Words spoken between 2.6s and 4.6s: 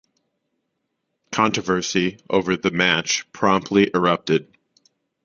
match promptly erupted.